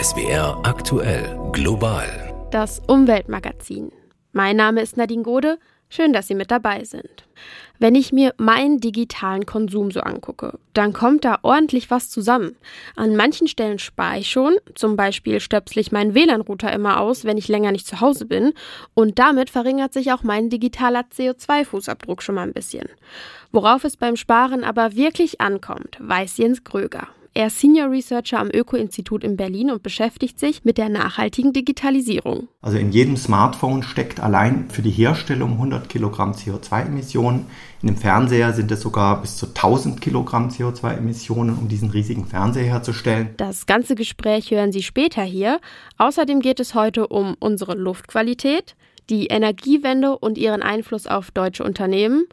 [0.00, 2.32] SWR aktuell global.
[2.52, 3.90] Das Umweltmagazin.
[4.32, 5.58] Mein Name ist Nadine Gode.
[5.88, 7.26] Schön, dass Sie mit dabei sind.
[7.80, 12.54] Wenn ich mir meinen digitalen Konsum so angucke, dann kommt da ordentlich was zusammen.
[12.94, 17.36] An manchen Stellen spare ich schon, zum Beispiel stöpsel ich meinen WLAN-Router immer aus, wenn
[17.36, 18.52] ich länger nicht zu Hause bin,
[18.94, 22.88] und damit verringert sich auch mein digitaler CO2-Fußabdruck schon mal ein bisschen.
[23.50, 27.08] Worauf es beim Sparen aber wirklich ankommt, weiß Jens Gröger.
[27.38, 32.48] Er ist Senior Researcher am Öko-Institut in Berlin und beschäftigt sich mit der nachhaltigen Digitalisierung.
[32.62, 37.46] Also in jedem Smartphone steckt allein für die Herstellung 100 Kilogramm CO2-Emissionen.
[37.80, 42.64] In dem Fernseher sind es sogar bis zu 1000 Kilogramm CO2-Emissionen, um diesen riesigen Fernseher
[42.64, 43.28] herzustellen.
[43.36, 45.60] Das ganze Gespräch hören Sie später hier.
[45.96, 48.74] Außerdem geht es heute um unsere Luftqualität,
[49.10, 52.24] die Energiewende und ihren Einfluss auf deutsche Unternehmen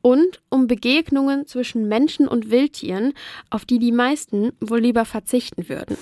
[0.00, 3.14] und um Begegnungen zwischen Menschen und Wildtieren,
[3.50, 5.96] auf die die meisten wohl lieber verzichten würden.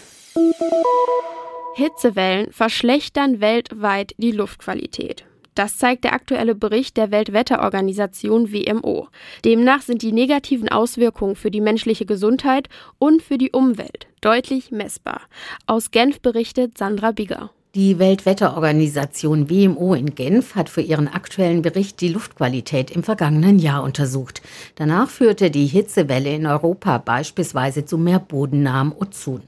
[1.74, 5.24] Hitzewellen verschlechtern weltweit die Luftqualität.
[5.54, 9.08] Das zeigt der aktuelle Bericht der Weltwetterorganisation WMO.
[9.44, 15.22] Demnach sind die negativen Auswirkungen für die menschliche Gesundheit und für die Umwelt deutlich messbar.
[15.66, 17.50] Aus Genf berichtet Sandra Bigger.
[17.76, 23.84] Die Weltwetterorganisation WMO in Genf hat für ihren aktuellen Bericht die Luftqualität im vergangenen Jahr
[23.84, 24.42] untersucht.
[24.74, 29.42] Danach führte die Hitzewelle in Europa beispielsweise zu mehr bodennahem Ozon.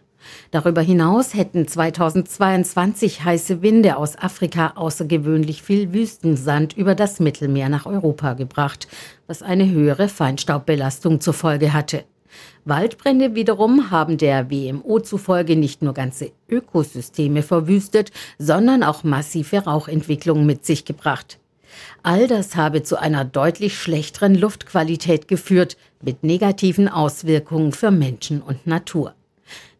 [0.52, 7.86] Darüber hinaus hätten 2022 heiße Winde aus Afrika außergewöhnlich viel Wüstensand über das Mittelmeer nach
[7.86, 8.86] Europa gebracht,
[9.26, 12.04] was eine höhere Feinstaubbelastung zur Folge hatte.
[12.64, 20.46] Waldbrände wiederum haben der WMO zufolge nicht nur ganze Ökosysteme verwüstet, sondern auch massive Rauchentwicklungen
[20.46, 21.38] mit sich gebracht.
[22.02, 28.66] All das habe zu einer deutlich schlechteren Luftqualität geführt, mit negativen Auswirkungen für Menschen und
[28.66, 29.14] Natur.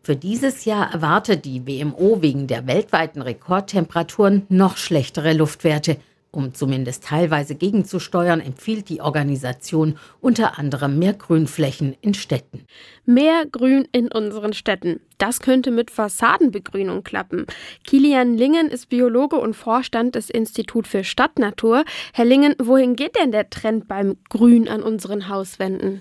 [0.02, 5.98] Für dieses Jahr erwartet die WMO wegen der weltweiten Rekordtemperaturen noch schlechtere Luftwerte–
[6.34, 12.64] um zumindest teilweise gegenzusteuern, empfiehlt die Organisation unter anderem mehr Grünflächen in Städten.
[13.04, 15.00] Mehr Grün in unseren Städten.
[15.18, 17.46] Das könnte mit Fassadenbegrünung klappen.
[17.84, 21.84] Kilian Lingen ist Biologe und Vorstand des Institut für Stadtnatur.
[22.14, 26.00] Herr Lingen, wohin geht denn der Trend beim Grün an unseren Hauswänden?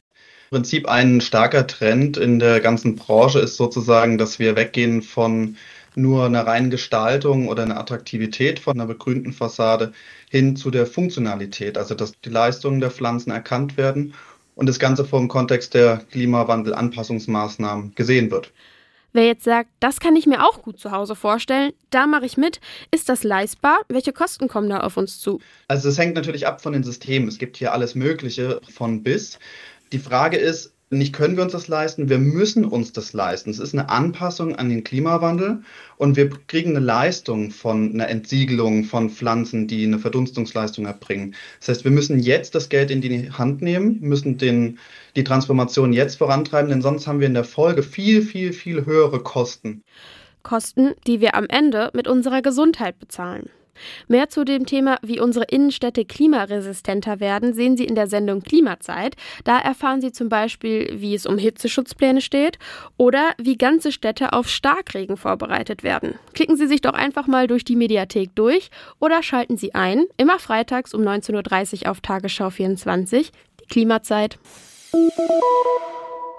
[0.49, 5.57] Im Prinzip ein starker Trend in der ganzen Branche ist sozusagen, dass wir weggehen von
[5.95, 9.93] nur einer reinen Gestaltung oder einer Attraktivität von einer begrünten Fassade
[10.29, 14.13] hin zu der Funktionalität, also dass die Leistungen der Pflanzen erkannt werden
[14.55, 18.51] und das Ganze vor dem Kontext der Klimawandel-Anpassungsmaßnahmen gesehen wird.
[19.13, 22.37] Wer jetzt sagt, das kann ich mir auch gut zu Hause vorstellen, da mache ich
[22.37, 22.61] mit.
[22.91, 23.79] Ist das leistbar?
[23.89, 25.41] Welche Kosten kommen da auf uns zu?
[25.67, 27.27] Also es hängt natürlich ab von den Systemen.
[27.27, 29.37] Es gibt hier alles Mögliche von bis.
[29.91, 33.49] Die Frage ist, nicht können wir uns das leisten, wir müssen uns das leisten.
[33.49, 35.61] Es ist eine Anpassung an den Klimawandel
[35.97, 41.33] und wir kriegen eine Leistung von einer Entsiegelung von Pflanzen, die eine Verdunstungsleistung erbringen.
[41.59, 44.79] Das heißt, wir müssen jetzt das Geld in die Hand nehmen, müssen den,
[45.15, 49.21] die Transformation jetzt vorantreiben, denn sonst haben wir in der Folge viel, viel, viel höhere
[49.21, 49.83] Kosten.
[50.43, 53.49] Kosten, die wir am Ende mit unserer Gesundheit bezahlen.
[54.07, 59.15] Mehr zu dem Thema, wie unsere Innenstädte klimaresistenter werden, sehen Sie in der Sendung Klimazeit.
[59.43, 62.59] Da erfahren Sie zum Beispiel, wie es um Hitzeschutzpläne steht
[62.97, 66.15] oder wie ganze Städte auf Starkregen vorbereitet werden.
[66.33, 68.69] Klicken Sie sich doch einfach mal durch die Mediathek durch
[68.99, 73.31] oder schalten Sie ein, immer freitags um 19.30 Uhr auf Tagesschau 24,
[73.61, 74.37] die Klimazeit.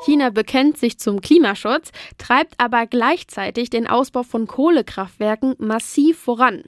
[0.04, 6.64] China bekennt sich zum Klimaschutz, treibt aber gleichzeitig den Ausbau von Kohlekraftwerken massiv voran.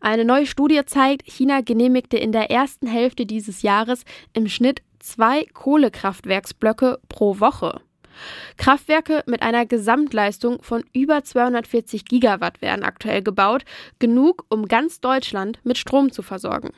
[0.00, 5.46] Eine neue Studie zeigt, China genehmigte in der ersten Hälfte dieses Jahres im Schnitt zwei
[5.54, 7.80] Kohlekraftwerksblöcke pro Woche.
[8.56, 13.64] Kraftwerke mit einer Gesamtleistung von über 240 Gigawatt werden aktuell gebaut,
[13.98, 16.70] genug, um ganz Deutschland mit Strom zu versorgen.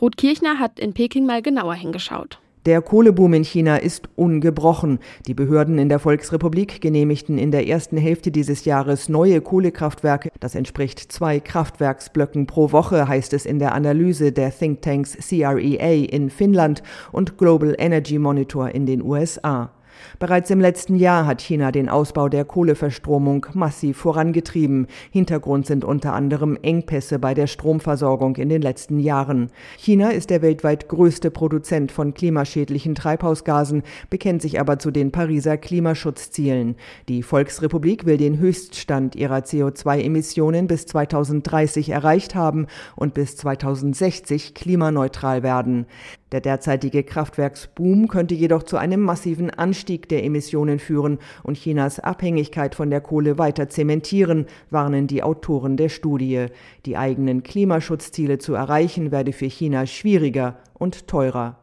[0.00, 2.38] Ruth Kirchner hat in Peking mal genauer hingeschaut.
[2.66, 4.98] Der Kohleboom in China ist ungebrochen.
[5.26, 10.30] Die Behörden in der Volksrepublik genehmigten in der ersten Hälfte dieses Jahres neue Kohlekraftwerke.
[10.40, 16.28] Das entspricht zwei Kraftwerksblöcken pro Woche, heißt es in der Analyse der Thinktanks CREA in
[16.28, 16.82] Finnland
[17.12, 19.70] und Global Energy Monitor in den USA.
[20.18, 24.86] Bereits im letzten Jahr hat China den Ausbau der Kohleverstromung massiv vorangetrieben.
[25.10, 29.50] Hintergrund sind unter anderem Engpässe bei der Stromversorgung in den letzten Jahren.
[29.78, 35.56] China ist der weltweit größte Produzent von klimaschädlichen Treibhausgasen, bekennt sich aber zu den Pariser
[35.56, 36.76] Klimaschutzzielen.
[37.08, 45.42] Die Volksrepublik will den Höchststand ihrer CO2-Emissionen bis 2030 erreicht haben und bis 2060 klimaneutral
[45.42, 45.86] werden.
[46.32, 52.74] Der derzeitige Kraftwerksboom könnte jedoch zu einem massiven Anstieg der Emissionen führen und Chinas Abhängigkeit
[52.74, 56.46] von der Kohle weiter zementieren, warnen die Autoren der Studie.
[56.86, 61.58] Die eigenen Klimaschutzziele zu erreichen werde für China schwieriger und teurer.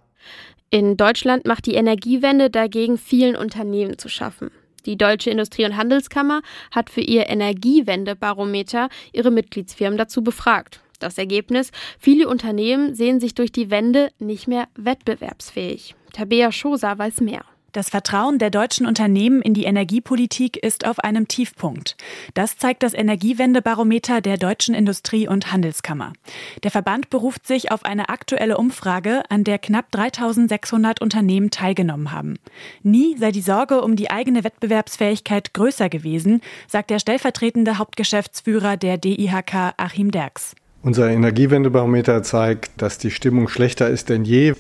[0.69, 4.52] In Deutschland macht die Energiewende dagegen vielen Unternehmen zu schaffen.
[4.86, 6.42] Die Deutsche Industrie- und Handelskammer
[6.72, 10.81] hat für ihr Energiewendebarometer ihre Mitgliedsfirmen dazu befragt.
[10.99, 15.95] Das Ergebnis, viele Unternehmen sehen sich durch die Wende nicht mehr wettbewerbsfähig.
[16.13, 17.45] Tabea Schoser weiß mehr.
[17.77, 21.95] Das Vertrauen der deutschen Unternehmen in die Energiepolitik ist auf einem Tiefpunkt.
[22.33, 26.13] Das zeigt das Energiewendebarometer der Deutschen Industrie- und Handelskammer.
[26.63, 32.39] Der Verband beruft sich auf eine aktuelle Umfrage, an der knapp 3600 Unternehmen teilgenommen haben.
[32.81, 38.97] Nie sei die Sorge um die eigene Wettbewerbsfähigkeit größer gewesen, sagt der stellvertretende Hauptgeschäftsführer der
[38.97, 40.55] DIHK Achim Derks.
[40.88, 44.54] Unser Energiewendebarometer zeigt, dass die Stimmung schlechter ist denn je.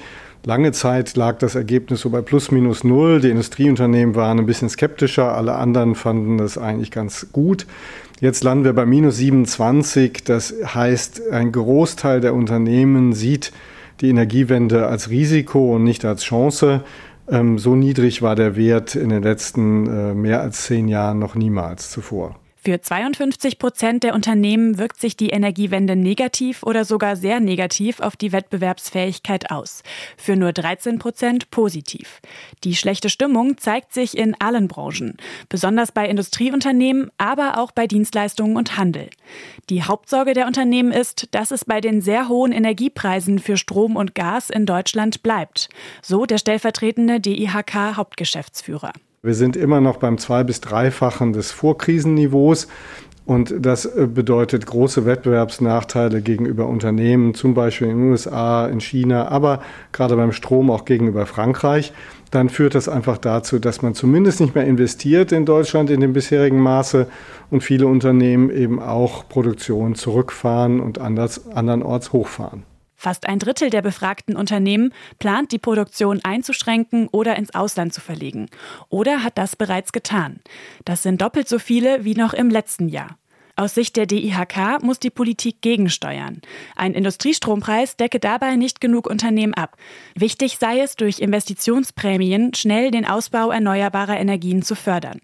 [0.43, 3.21] Lange Zeit lag das Ergebnis so bei plus minus null.
[3.21, 7.65] Die Industrieunternehmen waren ein bisschen skeptischer, alle anderen fanden das eigentlich ganz gut.
[8.19, 10.25] Jetzt landen wir bei minus 27.
[10.25, 13.53] Das heißt, ein Großteil der Unternehmen sieht
[14.01, 16.83] die Energiewende als Risiko und nicht als Chance.
[17.29, 21.35] Ähm, so niedrig war der Wert in den letzten äh, mehr als zehn Jahren noch
[21.35, 22.35] niemals zuvor.
[22.67, 28.17] Für 52 Prozent der Unternehmen wirkt sich die Energiewende negativ oder sogar sehr negativ auf
[28.17, 29.83] die Wettbewerbsfähigkeit aus.
[30.17, 32.19] Für nur 13 Prozent positiv.
[32.65, 35.15] Die schlechte Stimmung zeigt sich in allen Branchen,
[35.47, 39.11] besonders bei Industrieunternehmen, aber auch bei Dienstleistungen und Handel.
[39.69, 44.13] Die Hauptsorge der Unternehmen ist, dass es bei den sehr hohen Energiepreisen für Strom und
[44.13, 45.69] Gas in Deutschland bleibt.
[46.01, 48.91] So der stellvertretende DIHK Hauptgeschäftsführer.
[49.23, 52.67] Wir sind immer noch beim zwei- bis dreifachen des Vorkrisenniveaus.
[53.25, 59.27] Und das äh, bedeutet große Wettbewerbsnachteile gegenüber Unternehmen, zum Beispiel in den USA, in China,
[59.27, 59.59] aber
[59.91, 61.91] gerade beim Strom auch gegenüber Frankreich.
[62.31, 66.13] Dann führt das einfach dazu, dass man zumindest nicht mehr investiert in Deutschland in dem
[66.13, 67.07] bisherigen Maße
[67.49, 72.63] und viele Unternehmen eben auch Produktion zurückfahren und anders, andernorts hochfahren.
[72.97, 78.49] Fast ein Drittel der befragten Unternehmen plant, die Produktion einzuschränken oder ins Ausland zu verlegen.
[78.89, 80.39] Oder hat das bereits getan.
[80.83, 83.17] Das sind doppelt so viele wie noch im letzten Jahr.
[83.59, 86.41] Aus Sicht der DIHK muss die Politik gegensteuern.
[86.75, 89.77] Ein Industriestrompreis decke dabei nicht genug Unternehmen ab.
[90.13, 95.21] Wichtig sei es, durch Investitionsprämien schnell den Ausbau erneuerbarer Energien zu fördern.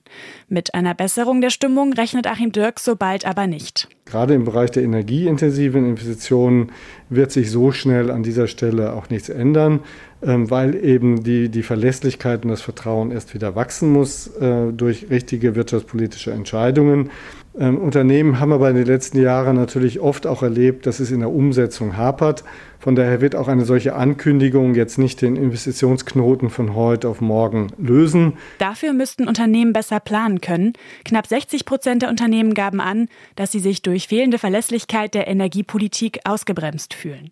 [0.48, 3.88] Mit einer Besserung der Stimmung rechnet Achim Dirk so bald aber nicht.
[4.06, 6.72] Gerade im Bereich der energieintensiven Investitionen
[7.10, 9.82] wird sich so schnell an dieser Stelle auch nichts ändern,
[10.24, 15.10] ähm, weil eben die, die Verlässlichkeit und das Vertrauen erst wieder wachsen muss äh, durch
[15.10, 17.12] richtige wirtschaftspolitische Entscheidungen.
[17.58, 21.20] Ähm, Unternehmen haben aber in den letzten Jahren natürlich oft auch erlebt, dass es in
[21.20, 22.44] der Umsetzung hapert.
[22.80, 27.68] Von daher wird auch eine solche Ankündigung jetzt nicht den Investitionsknoten von heute auf morgen
[27.78, 28.34] lösen.
[28.58, 30.74] Dafür müssten Unternehmen besser planen können.
[31.06, 36.22] Knapp 60 Prozent der Unternehmen gaben an, dass sie sich durch fehlende Verlässlichkeit der Energiepolitik
[36.26, 37.32] ausgebremst fühlen.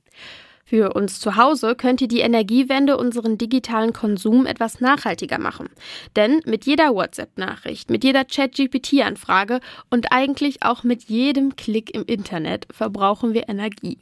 [0.71, 5.68] Für uns zu Hause könnte die Energiewende unseren digitalen Konsum etwas nachhaltiger machen.
[6.15, 9.59] Denn mit jeder WhatsApp-Nachricht, mit jeder Chat-GPT-Anfrage
[9.89, 13.97] und eigentlich auch mit jedem Klick im Internet verbrauchen wir Energie.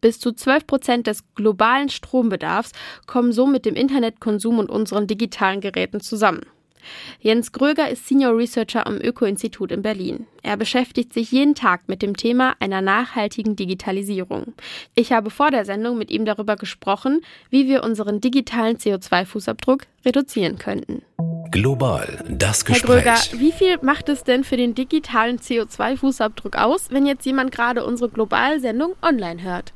[0.00, 2.72] Bis zu 12 Prozent des globalen Strombedarfs
[3.06, 6.46] kommen so mit dem Internetkonsum und unseren digitalen Geräten zusammen.
[7.20, 10.26] Jens Gröger ist Senior Researcher am Öko-Institut in Berlin.
[10.42, 14.54] Er beschäftigt sich jeden Tag mit dem Thema einer nachhaltigen Digitalisierung.
[14.94, 20.58] Ich habe vor der Sendung mit ihm darüber gesprochen, wie wir unseren digitalen CO2-Fußabdruck reduzieren
[20.58, 21.02] könnten.
[21.50, 23.04] Global, das Gespräch.
[23.04, 27.52] Herr Gröger, wie viel macht es denn für den digitalen CO2-Fußabdruck aus, wenn jetzt jemand
[27.52, 29.72] gerade unsere Globalsendung online hört?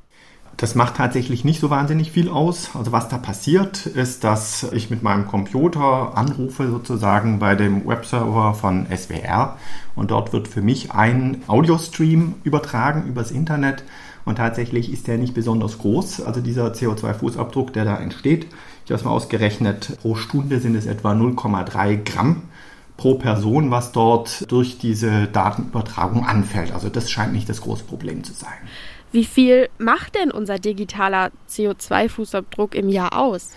[0.60, 2.72] Das macht tatsächlich nicht so wahnsinnig viel aus.
[2.74, 8.52] Also was da passiert, ist, dass ich mit meinem Computer anrufe sozusagen bei dem Webserver
[8.52, 9.56] von SWR
[9.96, 13.84] und dort wird für mich ein Audiostream übertragen übers Internet
[14.26, 16.20] und tatsächlich ist der nicht besonders groß.
[16.20, 18.48] Also dieser CO2-Fußabdruck, der da entsteht,
[18.84, 22.42] ich habe es mal ausgerechnet, pro Stunde sind es etwa 0,3 Gramm
[22.98, 26.72] pro Person, was dort durch diese Datenübertragung anfällt.
[26.72, 28.58] Also das scheint nicht das große Problem zu sein.
[29.12, 33.50] Wie viel macht denn unser digitaler CO2-Fußabdruck im Jahr aus?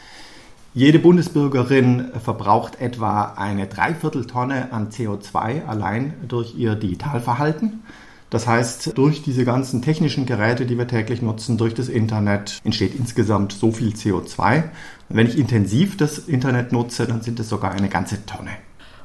[0.74, 7.84] Jede Bundesbürgerin verbraucht etwa eine Dreivierteltonne an CO2 allein durch ihr Digitalverhalten.
[8.32, 12.96] Das heißt, durch diese ganzen technischen Geräte, die wir täglich nutzen, durch das Internet, entsteht
[12.96, 14.64] insgesamt so viel CO2.
[15.10, 18.50] Und wenn ich intensiv das Internet nutze, dann sind es sogar eine ganze Tonne.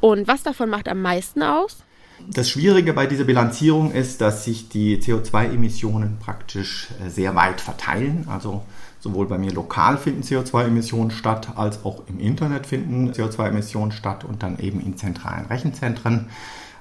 [0.01, 1.85] Und was davon macht am meisten aus?
[2.27, 8.27] Das Schwierige bei dieser Bilanzierung ist, dass sich die CO2-Emissionen praktisch äh, sehr weit verteilen.
[8.29, 8.63] Also
[9.01, 14.43] Sowohl bei mir lokal finden CO2-Emissionen statt, als auch im Internet finden CO2-Emissionen statt und
[14.43, 16.27] dann eben in zentralen Rechenzentren.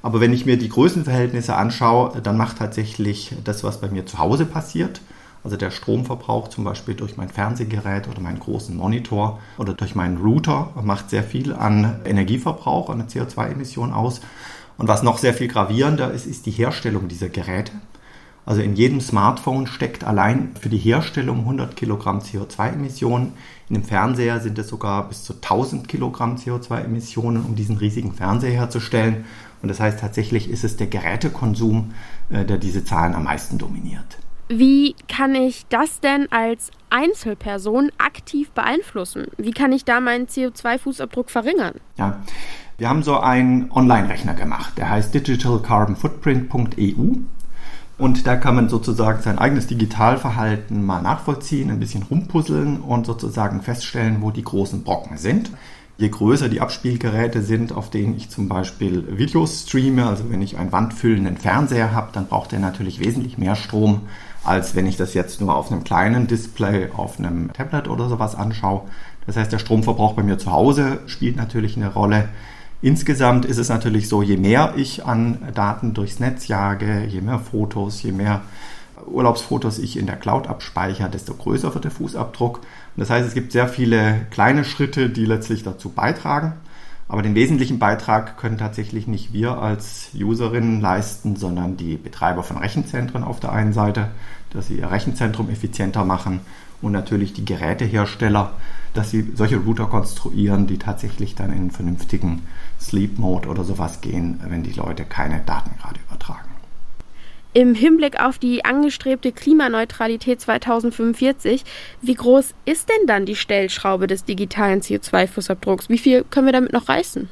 [0.01, 4.17] Aber wenn ich mir die Größenverhältnisse anschaue, dann macht tatsächlich das, was bei mir zu
[4.17, 5.01] Hause passiert,
[5.43, 10.17] also der Stromverbrauch zum Beispiel durch mein Fernsehgerät oder meinen großen Monitor oder durch meinen
[10.17, 14.21] Router, macht sehr viel an Energieverbrauch, an CO2-Emissionen aus.
[14.77, 17.71] Und was noch sehr viel gravierender ist, ist die Herstellung dieser Geräte.
[18.47, 23.33] Also in jedem Smartphone steckt allein für die Herstellung 100 Kilogramm CO2-Emissionen.
[23.67, 28.53] In dem Fernseher sind es sogar bis zu 1000 Kilogramm CO2-Emissionen, um diesen riesigen Fernseher
[28.53, 29.25] herzustellen.
[29.61, 31.93] Und das heißt, tatsächlich ist es der Gerätekonsum,
[32.29, 34.17] äh, der diese Zahlen am meisten dominiert.
[34.47, 39.25] Wie kann ich das denn als Einzelperson aktiv beeinflussen?
[39.37, 41.75] Wie kann ich da meinen CO2-Fußabdruck verringern?
[41.97, 42.21] Ja,
[42.77, 47.17] wir haben so einen Online-Rechner gemacht, der heißt digitalcarbonfootprint.eu.
[47.97, 53.63] Und da kann man sozusagen sein eigenes Digitalverhalten mal nachvollziehen, ein bisschen rumpuzzeln und sozusagen
[53.63, 55.49] feststellen, wo die großen Brocken sind.
[55.97, 60.59] Je größer die Abspielgeräte sind, auf denen ich zum Beispiel Videos streame, also wenn ich
[60.59, 64.01] einen wandfüllenden Fernseher habe, dann braucht er natürlich wesentlich mehr Strom,
[64.43, 68.35] als wenn ich das jetzt nur auf einem kleinen Display, auf einem Tablet oder sowas
[68.35, 68.83] anschaue.
[69.25, 72.29] Das heißt, der Stromverbrauch bei mir zu Hause spielt natürlich eine Rolle.
[72.81, 77.39] Insgesamt ist es natürlich so, je mehr ich an Daten durchs Netz jage, je mehr
[77.39, 78.41] Fotos, je mehr
[79.05, 82.57] Urlaubsfotos ich in der Cloud abspeichere, desto größer wird der Fußabdruck.
[82.57, 82.65] Und
[82.97, 86.53] das heißt, es gibt sehr viele kleine Schritte, die letztlich dazu beitragen.
[87.09, 92.57] Aber den wesentlichen Beitrag können tatsächlich nicht wir als Userinnen leisten, sondern die Betreiber von
[92.57, 94.09] Rechenzentren auf der einen Seite,
[94.51, 96.41] dass sie ihr Rechenzentrum effizienter machen
[96.81, 98.51] und natürlich die Gerätehersteller,
[98.93, 102.47] dass sie solche Router konstruieren, die tatsächlich dann in vernünftigen
[102.79, 106.49] Sleep Mode oder sowas gehen, wenn die Leute keine Daten gerade übertragen.
[107.53, 111.63] Im Hinblick auf die angestrebte Klimaneutralität 2045,
[112.01, 115.89] wie groß ist denn dann die Stellschraube des digitalen CO2-Fußabdrucks?
[115.89, 117.29] Wie viel können wir damit noch reißen?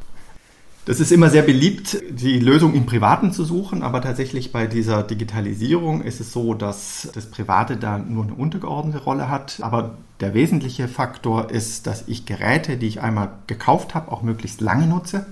[0.85, 5.01] Das ist immer sehr beliebt, die Lösung im Privaten zu suchen, aber tatsächlich bei dieser
[5.01, 9.57] Digitalisierung ist es so, dass das Private da nur eine untergeordnete Rolle hat.
[9.61, 14.61] Aber der wesentliche Faktor ist, dass ich Geräte, die ich einmal gekauft habe, auch möglichst
[14.61, 15.25] lange nutze.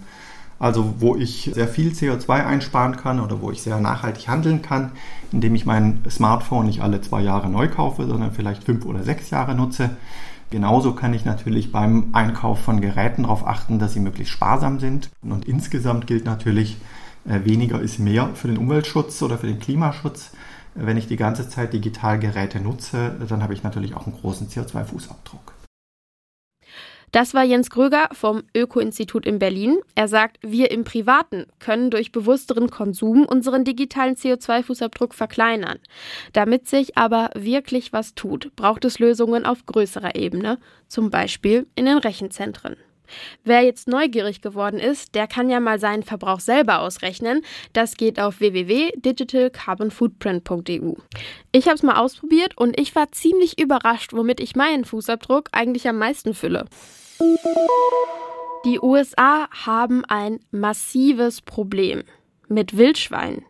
[0.57, 4.91] Also wo ich sehr viel CO2 einsparen kann oder wo ich sehr nachhaltig handeln kann,
[5.31, 9.29] indem ich mein Smartphone nicht alle zwei Jahre neu kaufe, sondern vielleicht fünf oder sechs
[9.29, 9.91] Jahre nutze.
[10.53, 15.10] Genauso kann ich natürlich beim Einkauf von Geräten darauf achten, dass sie möglichst sparsam sind.
[15.24, 16.77] Und insgesamt gilt natürlich,
[17.25, 20.29] äh, weniger ist mehr für den Umweltschutz oder für den Klimaschutz.
[20.75, 25.52] Wenn ich die ganze Zeit Digitalgeräte nutze, dann habe ich natürlich auch einen großen CO2-Fußabdruck.
[27.13, 29.77] Das war Jens Gröger vom Öko-Institut in Berlin.
[29.93, 35.77] Er sagt, wir im Privaten können durch bewussteren Konsum unseren digitalen CO2-Fußabdruck verkleinern.
[36.34, 41.86] Damit sich aber wirklich was tut, braucht es Lösungen auf größerer Ebene, zum Beispiel in
[41.86, 42.77] den Rechenzentren.
[43.43, 47.43] Wer jetzt neugierig geworden ist, der kann ja mal seinen Verbrauch selber ausrechnen.
[47.74, 50.93] Das geht auf www.digitalcarbonfootprint.eu.
[51.51, 55.88] Ich habe es mal ausprobiert und ich war ziemlich überrascht, womit ich meinen Fußabdruck eigentlich
[55.88, 56.65] am meisten fülle.
[58.65, 62.03] Die USA haben ein massives Problem
[62.48, 63.46] mit Wildschweinen.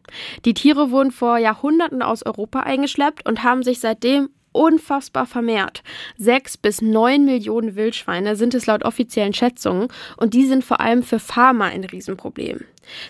[0.45, 5.83] Die Tiere wurden vor Jahrhunderten aus Europa eingeschleppt und haben sich seitdem unfassbar vermehrt.
[6.17, 9.87] Sechs bis neun Millionen Wildschweine sind es laut offiziellen Schätzungen
[10.17, 12.61] und die sind vor allem für Farmer ein Riesenproblem.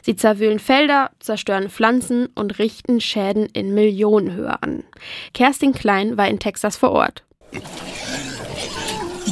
[0.01, 4.83] Sie zerwühlen Felder, zerstören Pflanzen und richten Schäden in Millionenhöhe an.
[5.33, 7.23] Kerstin Klein war in Texas vor Ort.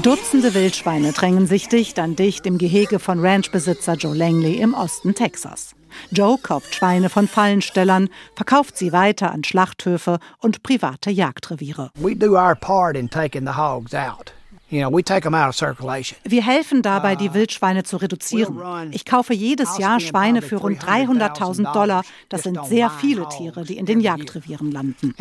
[0.04, 5.14] Dutzende Wildschweine drängen sich dicht an dicht im Gehege von Ranchbesitzer Joe Langley im Osten
[5.14, 5.76] Texas.
[6.10, 11.92] Joe kauft Schweine von Fallenstellern, verkauft sie weiter an Schlachthöfe und private Jagdreviere.
[16.24, 18.92] Wir helfen dabei, die uh, Wildschweine zu reduzieren.
[18.94, 22.04] Ich kaufe jedes Jahr Schweine für rund 300.000 Dollar.
[22.30, 25.14] Das sind sehr viele Tiere, die in den Jagdrevieren landen.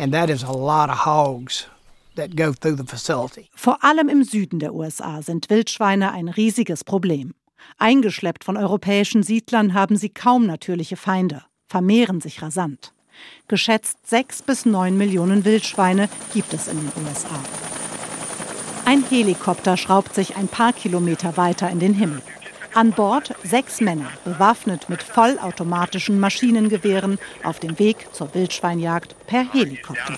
[3.55, 7.33] Vor allem im Süden der USA sind Wildschweine ein riesiges Problem.
[7.77, 12.93] Eingeschleppt von europäischen Siedlern haben sie kaum natürliche Feinde, vermehren sich rasant.
[13.47, 17.39] Geschätzt sechs bis neun Millionen Wildschweine gibt es in den USA.
[18.85, 22.21] Ein Helikopter schraubt sich ein paar Kilometer weiter in den Himmel.
[22.73, 30.17] An Bord sechs Männer, bewaffnet mit vollautomatischen Maschinengewehren, auf dem Weg zur Wildschweinjagd per Helikopter.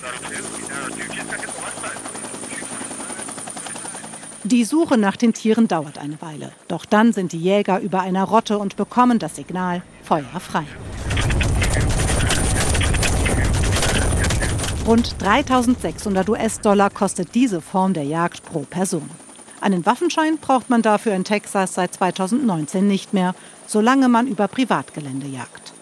[4.46, 6.52] Die Suche nach den Tieren dauert eine Weile.
[6.68, 10.64] Doch dann sind die Jäger über einer Rotte und bekommen das Signal Feuer frei.
[14.86, 19.08] Rund 3600 US-Dollar kostet diese Form der Jagd pro Person.
[19.62, 23.34] Einen Waffenschein braucht man dafür in Texas seit 2019 nicht mehr,
[23.66, 25.72] solange man über Privatgelände jagt.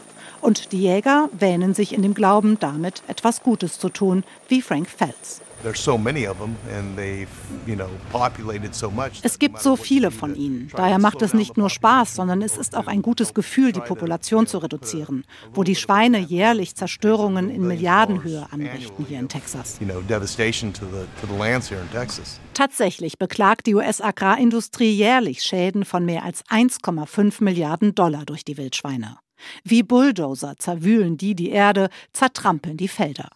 [0.40, 4.88] Und die Jäger wähnen sich in dem Glauben, damit etwas Gutes zu tun, wie Frank
[4.88, 5.40] Phelps.
[9.23, 10.71] Es gibt so viele von ihnen.
[10.75, 14.47] Daher macht es nicht nur Spaß, sondern es ist auch ein gutes Gefühl, die Population
[14.47, 19.78] zu reduzieren, wo die Schweine jährlich Zerstörungen in Milliardenhöhe anrichten hier in Texas.
[22.54, 29.19] Tatsächlich beklagt die US-Agrarindustrie jährlich Schäden von mehr als 1,5 Milliarden Dollar durch die Wildschweine.
[29.64, 33.31] Wie Bulldozer zerwühlen die die Erde, zertrampeln die Felder.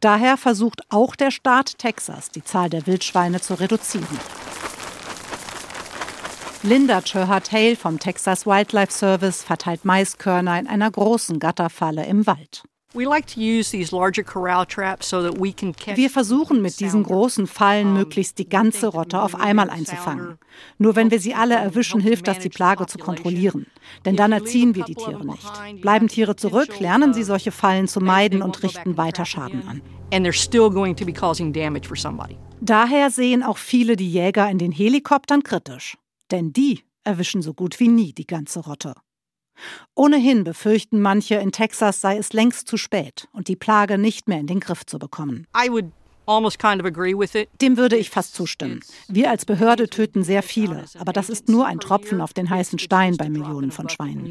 [0.00, 4.18] Daher versucht auch der Staat Texas, die Zahl der Wildschweine zu reduzieren.
[6.62, 12.64] Linda Churhat-Hale vom Texas Wildlife Service verteilt Maiskörner in einer großen Gatterfalle im Wald.
[15.96, 20.38] Wir versuchen mit diesen großen Fallen möglichst die ganze Rotte auf einmal einzufangen.
[20.78, 23.66] Nur wenn wir sie alle erwischen, hilft das, die Plage zu kontrollieren.
[24.04, 25.82] Denn dann erziehen wir die Tiere nicht.
[25.82, 29.82] Bleiben Tiere zurück, lernen sie solche Fallen zu meiden und richten weiter Schaden an.
[32.60, 35.98] Daher sehen auch viele die Jäger in den Helikoptern kritisch.
[36.30, 38.94] Denn die erwischen so gut wie nie die ganze Rotte.
[39.94, 44.40] Ohnehin befürchten manche, in Texas sei es längst zu spät und die Plage nicht mehr
[44.40, 45.46] in den Griff zu bekommen.
[47.60, 48.80] Dem würde ich fast zustimmen.
[49.08, 52.78] Wir als Behörde töten sehr viele, aber das ist nur ein Tropfen auf den heißen
[52.78, 54.26] Stein bei Millionen von Schweinen.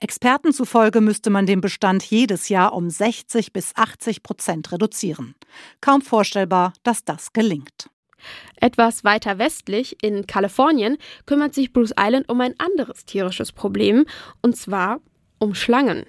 [0.00, 5.34] Experten zufolge müsste man den Bestand jedes Jahr um 60 bis 80 Prozent reduzieren.
[5.80, 7.90] Kaum vorstellbar, dass das gelingt.
[8.60, 14.04] Etwas weiter westlich, in Kalifornien, kümmert sich Bruce Island um ein anderes tierisches Problem,
[14.42, 15.00] und zwar
[15.38, 16.04] um Schlangen.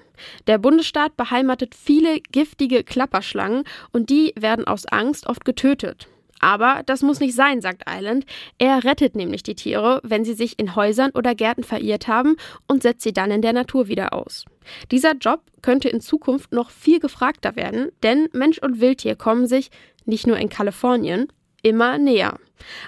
[0.48, 6.08] Der Bundesstaat beheimatet viele giftige Klapperschlangen und die werden aus Angst oft getötet.
[6.40, 8.26] Aber das muss nicht sein, sagt Island.
[8.58, 12.38] Er rettet nämlich die Tiere, wenn sie sich in Häusern oder Gärten verirrt haben
[12.68, 14.46] und setzt sie dann in der Natur wieder aus.
[14.92, 19.70] Dieser Job könnte in Zukunft noch viel gefragter werden, denn Mensch und Wildtier kommen sich,
[20.06, 21.28] nicht nur in Kalifornien,
[21.64, 22.40] immer näher.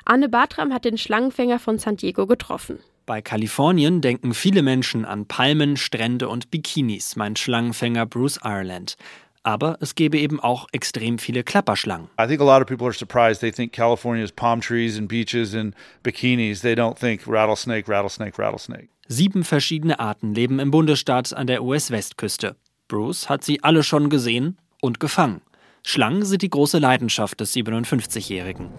[0.05, 2.79] Anne Bartram hat den Schlangenfänger von San Diego getroffen.
[3.05, 8.95] Bei Kalifornien denken viele Menschen an Palmen, Strände und Bikinis, meint Schlangenfänger Bruce Ireland.
[9.43, 12.09] Aber es gäbe eben auch extrem viele Klapperschlangen.
[12.19, 13.41] I think a lot of people are surprised.
[13.41, 16.61] They think California is palm trees and beaches and bikinis.
[16.61, 18.89] They don't think rattlesnake, rattlesnake, rattlesnake.
[19.07, 22.55] Sieben verschiedene Arten leben im Bundesstaat an der US-Westküste.
[22.87, 25.41] Bruce hat sie alle schon gesehen und gefangen.
[25.83, 28.69] Schlangen sind die große Leidenschaft des 57-Jährigen.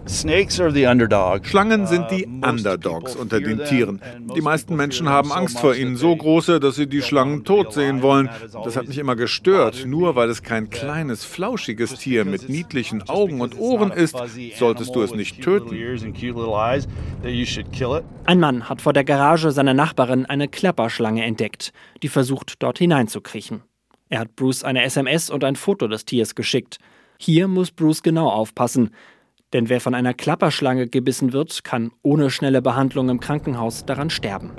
[1.43, 4.01] Schlangen sind die uh, Underdogs unter den Tieren.
[4.35, 8.01] Die meisten Menschen haben Angst vor ihnen, so große, dass sie die Schlangen tot sehen
[8.01, 8.29] wollen.
[8.63, 9.85] Das hat mich immer gestört.
[9.85, 14.15] Nur weil es kein kleines, flauschiges Tier mit niedlichen Augen und Ohren ist,
[14.57, 15.75] solltest du es nicht töten.
[18.25, 23.61] Ein Mann hat vor der Garage seiner Nachbarin eine Klapperschlange entdeckt, die versucht, dort hineinzukriechen.
[24.13, 26.77] Er hat Bruce eine SMS und ein Foto des Tiers geschickt.
[27.17, 28.91] Hier muss Bruce genau aufpassen,
[29.53, 34.51] denn wer von einer Klapperschlange gebissen wird, kann ohne schnelle Behandlung im Krankenhaus daran sterben.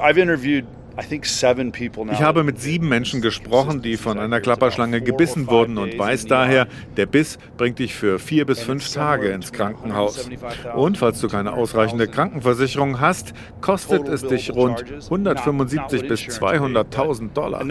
[2.13, 6.69] Ich habe mit sieben Menschen gesprochen, die von einer Klapperschlange gebissen wurden und weiß daher,
[6.97, 10.31] der Biss bringt dich für vier bis fünf Tage ins Krankenhaus.
[10.77, 17.65] Und falls du keine ausreichende Krankenversicherung hast, kostet es dich rund 175 bis 200.000 Dollar.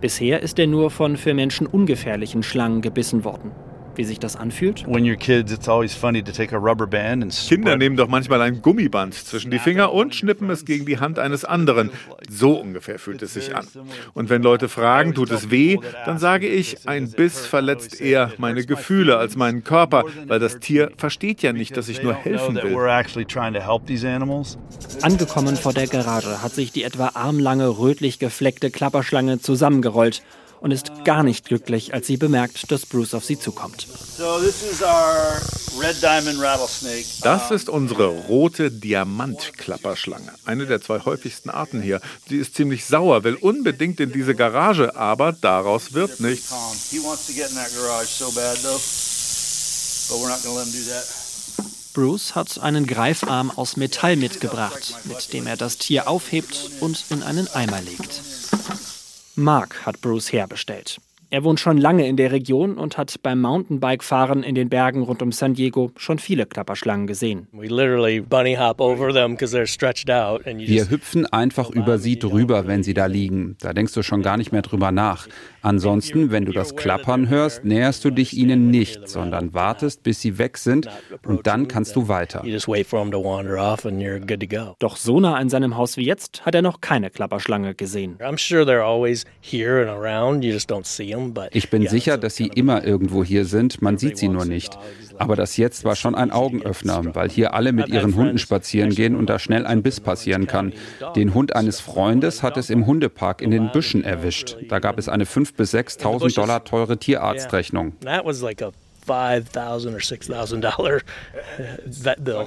[0.00, 3.52] Bisher ist er nur von für Menschen ungefährlichen Schlangen gebissen worden
[3.96, 4.84] wie sich das anfühlt?
[7.48, 11.18] Kinder nehmen doch manchmal ein Gummiband zwischen die Finger und schnippen es gegen die Hand
[11.18, 11.90] eines anderen.
[12.28, 13.66] So ungefähr fühlt es sich an.
[14.14, 18.64] Und wenn Leute fragen, tut es weh, dann sage ich, ein Biss verletzt eher meine
[18.64, 22.76] Gefühle als meinen Körper, weil das Tier versteht ja nicht, dass ich nur helfen will.
[25.02, 30.22] Angekommen vor der Garage hat sich die etwa armlange, rötlich gefleckte Klapperschlange zusammengerollt
[30.60, 33.86] und ist gar nicht glücklich, als sie bemerkt, dass Bruce auf sie zukommt.
[37.22, 42.00] Das ist unsere rote Diamantklapperschlange, eine der zwei häufigsten Arten hier.
[42.28, 46.52] Sie ist ziemlich sauer, will unbedingt in diese Garage, aber daraus wird nichts.
[51.92, 57.22] Bruce hat einen Greifarm aus Metall mitgebracht, mit dem er das Tier aufhebt und in
[57.22, 58.22] einen Eimer legt.
[59.40, 61.00] Mark hat Bruce herbestellt.
[61.32, 65.22] Er wohnt schon lange in der Region und hat beim Mountainbike-Fahren in den Bergen rund
[65.22, 67.46] um San Diego schon viele Klapperschlangen gesehen.
[67.52, 67.70] Wir
[70.90, 73.56] hüpfen einfach über sie drüber, wenn sie da liegen.
[73.60, 75.28] Da denkst du schon gar nicht mehr drüber nach.
[75.62, 80.38] Ansonsten, wenn du das Klappern hörst, näherst du dich ihnen nicht, sondern wartest, bis sie
[80.38, 80.88] weg sind
[81.26, 82.42] und dann kannst du weiter.
[84.78, 88.18] Doch so nah an seinem Haus wie jetzt hat er noch keine Klapperschlange gesehen.
[91.52, 94.78] Ich bin sicher, dass sie immer irgendwo hier sind, man sieht sie nur nicht.
[95.18, 99.14] Aber das jetzt war schon ein Augenöffner, weil hier alle mit ihren Hunden spazieren gehen
[99.14, 100.72] und da schnell ein Biss passieren kann.
[101.14, 104.56] Den Hund eines Freundes hat es im Hundepark in den Büschen erwischt.
[104.68, 107.92] Da gab es eine 5.000 bis 6.000 Dollar teure Tierarztrechnung.
[109.10, 111.00] 5000 or 6000 dollar
[111.86, 112.46] vet bill.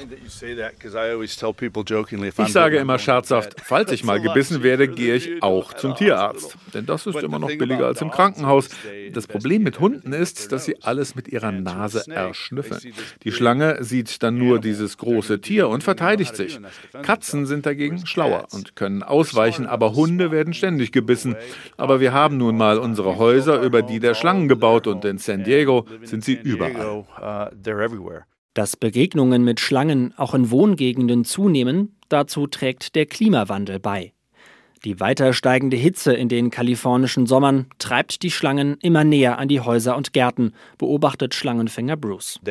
[2.46, 6.56] Ich sage immer scherzhaft, falls ich mal gebissen werde, gehe ich auch zum Tierarzt.
[6.74, 8.70] Denn das ist immer noch billiger als im Krankenhaus.
[9.12, 12.94] Das Problem mit Hunden ist, dass sie alles mit ihrer Nase erschnüffeln.
[13.24, 16.60] Die Schlange sieht dann nur dieses große Tier und verteidigt sich.
[17.02, 21.36] Katzen sind dagegen schlauer und können ausweichen, aber Hunde werden ständig gebissen.
[21.78, 25.44] Aber wir haben nun mal unsere Häuser über die der Schlangen gebaut und in San
[25.44, 27.06] Diego sind sie überall.
[27.52, 28.22] Uh,
[28.54, 34.14] Dass Begegnungen mit Schlangen auch in Wohngegenden zunehmen, dazu trägt der Klimawandel bei.
[34.86, 39.62] Die weiter steigende Hitze in den kalifornischen Sommern treibt die Schlangen immer näher an die
[39.62, 42.42] Häuser und Gärten, beobachtet Schlangenfänger Bruce.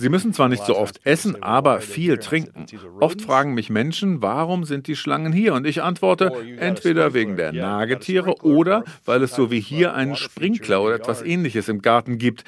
[0.00, 2.66] Sie müssen zwar nicht so oft essen, aber viel trinken.
[2.98, 5.54] Oft fragen mich Menschen, warum sind die Schlangen hier?
[5.54, 10.82] Und ich antworte, entweder wegen der Nagetiere oder weil es so wie hier einen Sprinkler
[10.82, 12.42] oder etwas ähnliches im Garten gibt.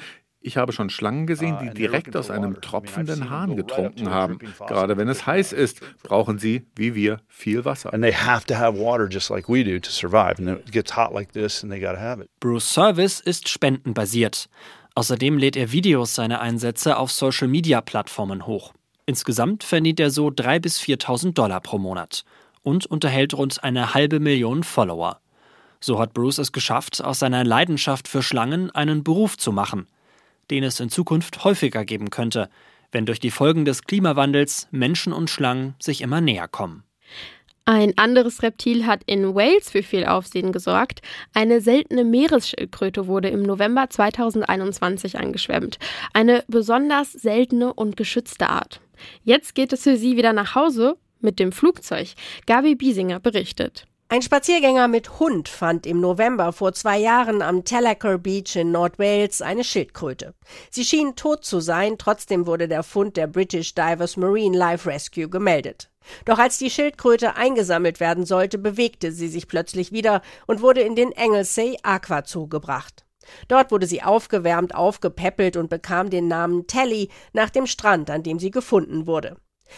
[0.45, 4.37] Ich habe schon Schlangen gesehen, die direkt aus einem tropfenden Hahn getrunken haben.
[4.67, 7.91] Gerade wenn es heiß ist, brauchen sie, wie wir, viel Wasser.
[12.39, 14.47] Bruce Service ist spendenbasiert.
[14.93, 18.71] Außerdem lädt er Videos seiner Einsätze auf Social-Media-Plattformen hoch.
[19.07, 22.23] Insgesamt verdient er so 3.000 bis 4.000 Dollar pro Monat
[22.61, 25.19] und unterhält rund eine halbe Million Follower.
[25.79, 29.87] So hat Bruce es geschafft, aus seiner Leidenschaft für Schlangen einen Beruf zu machen
[30.51, 32.49] den es in Zukunft häufiger geben könnte,
[32.91, 36.83] wenn durch die Folgen des Klimawandels Menschen und Schlangen sich immer näher kommen.
[37.67, 41.01] Ein anderes Reptil hat in Wales für viel Aufsehen gesorgt.
[41.33, 45.79] Eine seltene Meeresschildkröte wurde im November 2021 angeschwemmt.
[46.13, 48.81] Eine besonders seltene und geschützte Art.
[49.23, 52.09] Jetzt geht es für sie wieder nach Hause mit dem Flugzeug.
[52.45, 53.87] Gabi Biesinger berichtet.
[54.07, 59.41] Ein Spaziergänger mit Hund fand im November vor zwei Jahren am Tallacker Beach in Nordwales
[59.41, 60.35] eine Schildkröte.
[60.69, 65.27] Sie schien tot zu sein, trotzdem wurde der Fund der British Divers Marine Life Rescue
[65.27, 65.89] gemeldet.
[66.25, 70.95] Doch als die Schildkröte eingesammelt werden sollte, bewegte sie sich plötzlich wieder und wurde in
[70.95, 73.07] den Anglesey Aqua Zoo gebracht.
[73.47, 78.37] Dort wurde sie aufgewärmt, aufgepäppelt und bekam den Namen Telly nach dem Strand, an dem
[78.37, 79.37] sie gefunden wurde.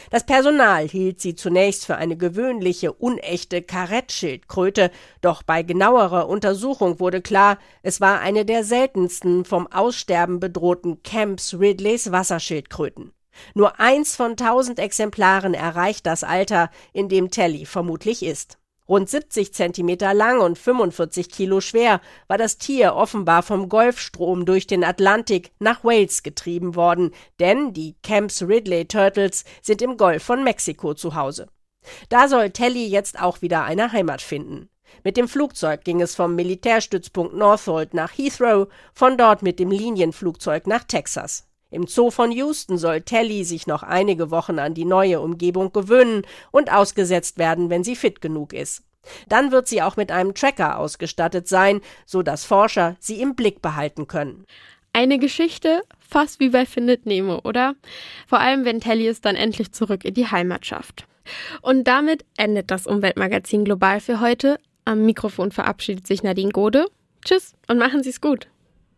[0.10, 7.22] Das Personal hielt sie zunächst für eine gewöhnliche, unechte Karettschildkröte, doch bei genauerer Untersuchung wurde
[7.22, 13.14] klar, es war eine der seltensten vom Aussterben bedrohten Camps Ridleys Wasserschildkröten.
[13.54, 18.58] Nur eins von tausend Exemplaren erreicht das Alter, in dem Telly vermutlich ist.
[18.90, 24.66] Rund 70 Zentimeter lang und 45 Kilo schwer war das Tier offenbar vom Golfstrom durch
[24.66, 30.44] den Atlantik nach Wales getrieben worden, denn die Camps Ridley Turtles sind im Golf von
[30.44, 31.48] Mexiko zu Hause.
[32.10, 34.70] Da soll Telly jetzt auch wieder eine Heimat finden.
[35.04, 40.66] Mit dem Flugzeug ging es vom Militärstützpunkt Northolt nach Heathrow, von dort mit dem Linienflugzeug
[40.66, 41.46] nach Texas.
[41.70, 46.24] Im Zoo von Houston soll Telly sich noch einige Wochen an die neue Umgebung gewöhnen
[46.52, 48.84] und ausgesetzt werden, wenn sie fit genug ist.
[49.28, 53.62] Dann wird sie auch mit einem Tracker ausgestattet sein, so dass Forscher sie im Blick
[53.62, 54.46] behalten können.
[54.94, 57.76] Eine Geschichte fast wie bei Findet Nemo, oder?
[58.28, 61.06] Vor allem, wenn Telly es dann endlich zurück in die Heimat schafft.
[61.62, 64.58] Und damit endet das Umweltmagazin Global für heute.
[64.86, 66.86] Am Mikrofon verabschiedet sich Nadine Gode.
[67.24, 68.48] Tschüss und machen Sie es gut.